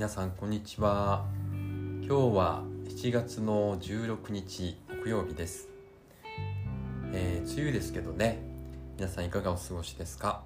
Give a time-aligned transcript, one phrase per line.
[0.00, 1.26] 皆さんこんにちは。
[1.52, 5.68] 今日は7月の16日木曜日です、
[7.12, 8.38] えー、梅雨ですけどね。
[8.96, 10.40] 皆さんいかがお過ごしですか？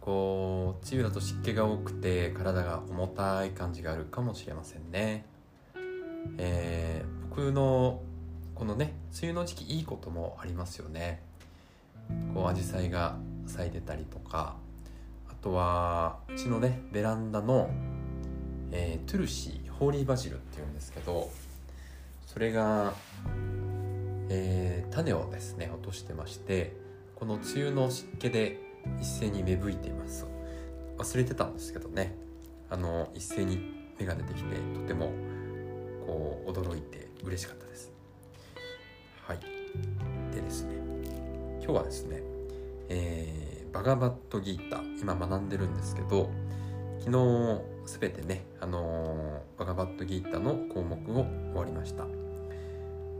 [0.00, 5.26] こう梅雨だと湿気が多くて体が重たい感じがあるかもしれませんね。
[6.38, 8.00] えー、僕の
[8.54, 11.20] このね梅雨の時期いいこともありますよね。
[12.32, 13.16] こう紫陽花が
[13.46, 14.56] 咲いてたりとか
[15.28, 17.68] あとはうちのねベランダの
[18.72, 21.30] えー、トゥルシーホーリーバジルっていうんですけど
[22.26, 22.94] それが、
[24.30, 26.74] えー、種をですね落としてまして
[27.14, 28.58] この梅雨の湿気で
[29.00, 30.26] 一斉に芽吹いています。
[30.98, 32.14] 忘れてたんですけどね
[32.70, 35.12] あの一斉に芽が出てきてとても
[36.06, 37.92] こう驚いて嬉しかったです。
[39.26, 39.38] はい。
[40.34, 40.74] でですね
[41.62, 42.22] 今日はですね、
[42.88, 46.30] えー、バガバットギータ今学んでるんですけど
[47.04, 52.04] 昨日すべてね、あのー、バガバットギータの項目を終わりました。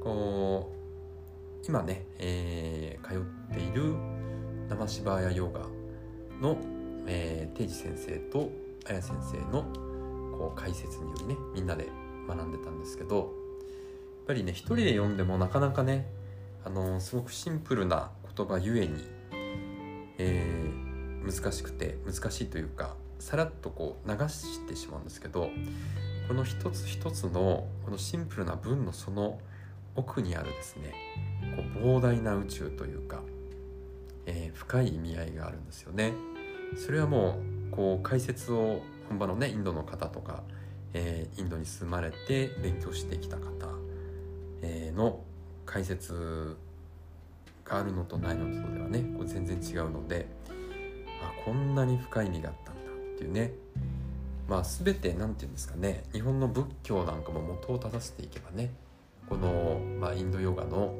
[0.00, 3.94] こう今ね、えー、通っている
[4.68, 5.60] 生芝屋ヨガ
[6.40, 6.58] の、
[7.06, 8.50] えー、定治先生と
[8.84, 9.62] 綾先生の
[10.36, 11.88] こう解説によりねみんなで
[12.26, 13.26] 学んでたんですけどやっ
[14.26, 16.10] ぱりね一人で読んでもなかなかね、
[16.64, 19.06] あのー、すごくシンプルな言葉ゆえに、
[20.18, 25.50] えー、難しくて難しいというかさらっとこう流してしまうんですけど
[26.28, 29.38] この一つ一つのこのシンプルな文のその
[29.96, 30.92] 奥にあるですね
[31.56, 33.22] こう膨大な宇宙というか、
[34.26, 36.12] えー、深い意味合いがあるんですよね。
[36.76, 37.38] それはも
[37.70, 40.42] うこう解説を本場のねインドの方とか、
[40.92, 43.44] えー、インドに住まれて勉強してきた方、
[44.60, 45.20] えー、の
[45.64, 46.56] 解説
[47.64, 50.26] があるのとないのとではねこう全然違うので
[51.22, 52.67] あこんなに深い意味があった
[53.18, 53.52] っていうね。
[54.48, 56.04] まあ全て何て言うんですかね。
[56.12, 58.70] 日本の仏教なんかも元を正していけばね。
[59.28, 60.94] この、まあ、インドヨガの、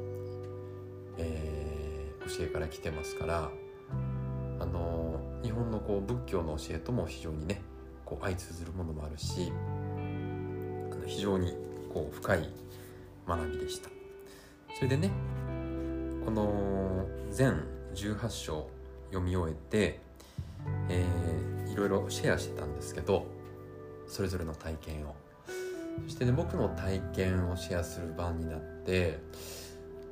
[1.17, 3.49] えー、教えから来てますから。
[4.59, 7.61] あの日本のこう仏教の教えとも非常にね
[8.05, 9.53] こう相通ずるものもあるし
[10.91, 11.53] あの非常に
[11.93, 12.49] こう深い
[13.25, 13.89] 学びでした。
[14.75, 15.11] それでね
[16.25, 17.63] この全
[17.95, 18.69] 18章
[19.07, 19.99] 読み終えて、
[20.89, 21.05] え
[21.79, 23.25] ろいろシェアしてたんですけど
[24.07, 25.15] それぞれの体験を。
[26.05, 29.19] そしてね僕の体験をシェアする番になって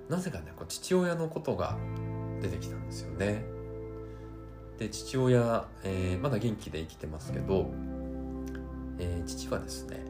[0.09, 1.77] なぜかねこう父親のことが
[2.41, 3.45] 出てきたんですよね。
[4.77, 7.71] で父親、えー、まだ元気で生きてますけど、
[8.99, 10.05] えー、父はですね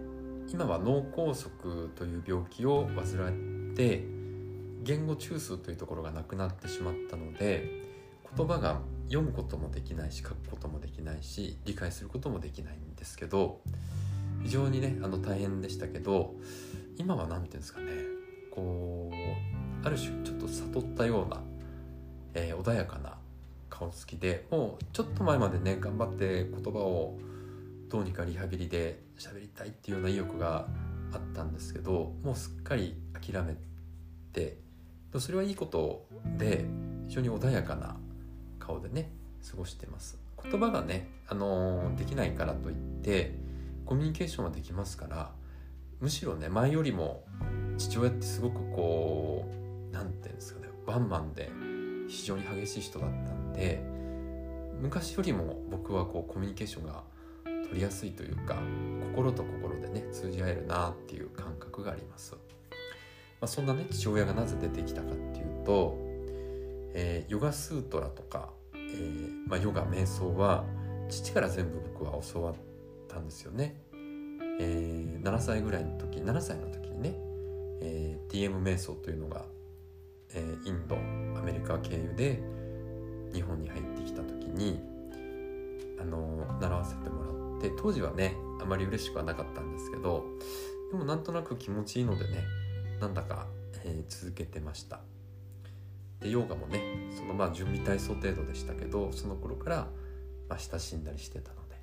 [0.49, 1.49] 今は脳梗塞
[1.95, 4.03] という病気を患って
[4.83, 7.83] 言語中枢というところがなくなってしまったので
[8.35, 13.61] 言葉が読むこともできないし書くこともできないし理解することもできないんですけど
[14.43, 16.35] 非常にねあの大変でしたけど
[16.97, 17.87] 今は何て言うんですかね
[18.51, 21.41] こうある種ちょっと悟ったような、
[22.33, 23.17] えー、穏やかな
[23.69, 27.17] 顔つきでもうちょっと前までね頑張って言葉を
[27.89, 30.67] どうにかリハビリで喋りたいっていうような意欲が
[31.13, 33.55] あったんですけどもうすっかり諦め
[34.33, 34.57] て
[35.17, 36.05] それはいいこと
[36.37, 36.65] で
[37.07, 37.95] 非常に穏やかな
[38.67, 39.09] 顔でね
[39.49, 40.19] 過ごしてます。
[40.43, 43.33] 言葉がね、あのー、できないからといって
[43.85, 45.31] コミュニケーションはできますから
[45.99, 47.23] むしろね前よりも
[47.77, 49.49] 父親ってすごくこ
[49.91, 51.49] う何て言うんですかねワンマンで
[52.07, 53.81] 非常に激しい人だったんで
[54.79, 57.03] 昔よりも僕はこうコミュニケーションが
[57.63, 58.57] 取りやすいというか
[59.15, 62.37] 心と心でね通じ合えるなっていう感覚があります、ま
[63.41, 65.97] あ、そんなね父親がなぜ出てきたかっていうと、
[66.93, 68.49] えー、ヨガスートラとか
[68.89, 70.65] えー、まあ、ヨガ瞑想は
[71.09, 72.55] 父から全部僕は教わっ
[73.07, 73.81] たんですよね。
[74.59, 77.15] えー、7歳ぐらいの時7歳の時にね、
[77.81, 79.45] えー、TM 瞑想というのが、
[80.33, 80.95] えー、インド
[81.39, 82.41] アメリカ経由で
[83.33, 84.79] 日本に入ってきた時に、
[85.99, 90.23] あの習わせてもらって当時はねあまり嬉しくはなかったんですけど
[90.91, 92.43] でもなんとなく気持ちいいのでね
[92.99, 93.47] なんだか、
[93.83, 95.01] え続けてました。
[96.21, 96.81] でヨガもね
[97.17, 99.87] そのまあ準備体操程度でしたけどその頃から、
[100.49, 101.75] まあ、親しんだりしてたので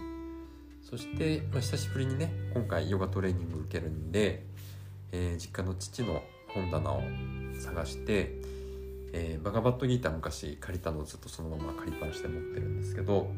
[0.83, 4.45] そして、まあ、久しぶりにね今回ヨガトレーニング受けるんで、
[5.13, 7.03] えー、実家の父の本棚を
[7.61, 8.33] 探して、
[9.13, 13.29] えー、バガバットギーター昔借りたのをずっとそのまま借りっぱなしで持ってるんですけど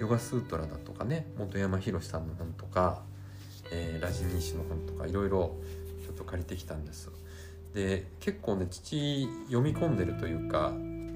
[0.00, 3.02] ヨガスートラだとかね本山宏さんの本とか、
[3.70, 5.56] えー、ラジニーシの本とかいろいろ
[6.06, 7.10] ちょっと借りてきたんです。
[7.74, 10.72] で結構ね父読み込んでるというか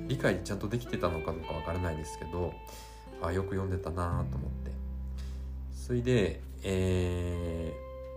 [0.07, 2.53] 理解ちゃんとできてたのかどうかわからないですけど
[3.23, 4.71] あよく読んでたなと思って
[5.73, 7.73] それで、え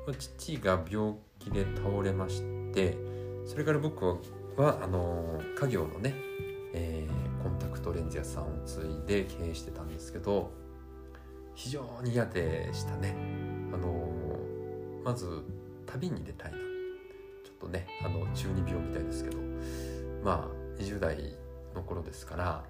[0.05, 2.41] ー、父が病気で倒れまし
[2.73, 2.97] て
[3.45, 4.05] それから僕
[4.57, 6.13] はあの家業のね、
[6.73, 10.51] えー、コンタクトレンズ屋さんを継いで経営してたんですけど
[11.55, 13.15] 非常に嫌でしたね。
[13.73, 14.11] あの
[15.03, 15.43] まず
[15.87, 16.57] 旅に出たいな
[17.59, 19.47] とねあの中二病みたいですけど。
[20.23, 21.35] まあ20代
[21.73, 22.63] の頃ですから、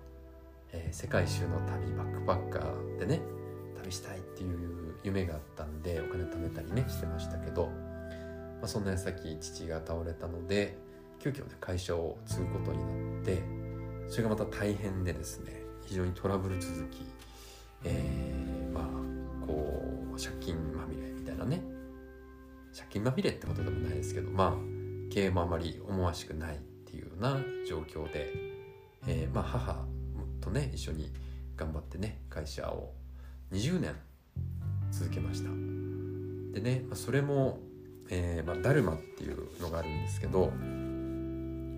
[0.72, 3.22] えー、世界一周の旅バックパッカーでね
[3.82, 7.72] 旅したいっていう夢があったんでお金貯めたりねしてましたけど、ま
[8.64, 10.78] あ、そんな矢先父が倒れたので
[11.20, 13.42] 急遽ね会社を継ぐことになって
[14.08, 17.00] それがまた大変でですね非常にトラブル続き、
[17.84, 19.82] えー、まあこ
[20.16, 21.64] う借金まみれみたいなね。
[22.76, 24.77] 借金まみれってことでもないですけどまあ
[25.10, 28.34] 経営もあまり思わしくないっていうような状況で、
[29.08, 29.86] えー、まあ母
[30.42, 31.12] とね一緒に
[31.56, 32.94] 頑張ってね会社を
[33.52, 33.96] 20年
[34.92, 35.50] 続けました。
[36.54, 37.60] でね、まあ、それも、
[38.10, 40.52] えーまあ、ダルマっていうのがあるんですけど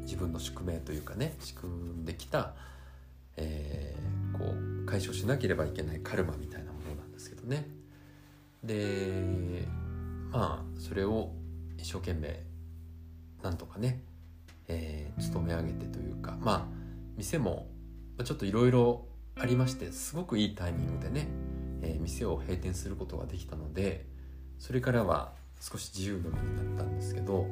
[0.04, 2.54] 自分の宿命というかね仕組んできた、
[3.36, 7.68] えー、こう解消しなければいけないカルマみたいなものなんですけどね。
[8.64, 9.66] で
[10.32, 11.32] まあそれを
[11.78, 12.49] 一生懸命
[13.42, 14.02] なんとかね、
[14.68, 16.80] えー、勤め上げてというかまあ
[17.18, 17.68] 店も
[18.24, 19.06] ちょっといろいろ
[19.36, 21.28] ありましてすごくいいタイミングでね、
[21.82, 24.06] えー、店を閉店することができたので
[24.58, 25.32] それからは
[25.62, 27.48] 少し自由の身になったんですけど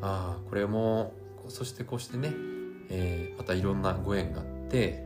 [0.00, 1.14] ああこれも
[1.48, 2.32] そしてこうしてね、
[2.90, 5.02] えー、またいろんなご縁があって、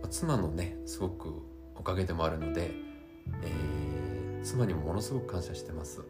[0.00, 1.42] まあ、妻のねすごく
[1.76, 2.70] おかげでもあるので、
[3.42, 6.02] えー、妻にもものすごく感謝してます。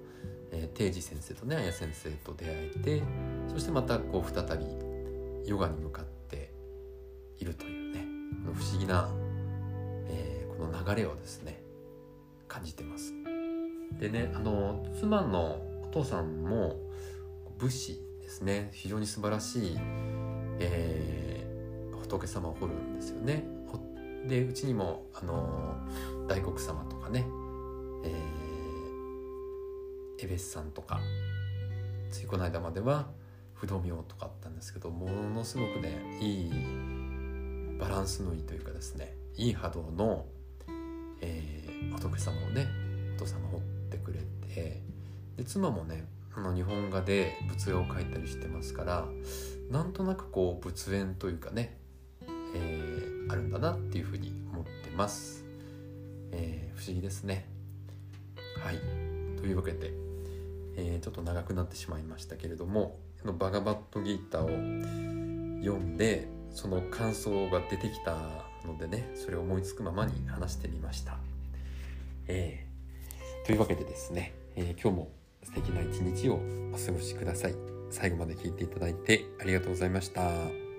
[0.52, 3.02] えー、定時先生とね綾先生と出会えて
[3.48, 4.66] そしてまたこう再び
[5.46, 6.52] ヨガに向かって
[7.38, 8.06] いるというね
[8.54, 9.10] 不思議な、
[10.08, 11.62] えー、この流れをですね
[12.46, 13.14] 感じてます。
[13.98, 16.76] でねあの妻のお父さんも
[17.58, 19.78] 武士ですね非常に素晴らしい、
[20.58, 23.44] えー、仏様を彫るんですよね。
[24.26, 25.76] でうちにもあの
[26.28, 27.26] 大黒様とかね、
[28.04, 28.41] えー
[30.22, 31.00] エベスさんとか
[32.10, 33.08] ついこの間までは
[33.54, 36.50] 不動明とかあったんですけどものすごくねいい
[37.78, 40.26] バランスのいいというかですねいい波動の、
[41.20, 42.68] えー、仏様をね
[43.16, 43.60] お父様掘っ
[43.90, 44.20] てくれ
[44.54, 44.82] て
[45.36, 46.04] で妻もね
[46.34, 49.06] あの日本画で仏画を描いたりしてますから
[49.70, 51.78] なんとなくこう仏縁というかね、
[52.54, 55.44] えー、あるんだなっていうふうに思ってます、
[56.30, 57.48] えー、不思議ですね。
[58.62, 58.78] はい。
[59.42, 59.92] というわけで
[60.76, 64.48] えー、ちょっと長くなってしまいましたけれどものバガバットギータを
[65.62, 68.16] 読んでその感想が出てきた
[68.66, 71.16] のでねそれを思いつくままに話してみました。
[72.28, 75.08] えー、というわけでですね、えー、今日も
[75.42, 76.34] 素敵な一日を
[76.72, 77.54] お過ごしください。
[77.90, 80.71] 最後まで聞いていただいてありがとうございました。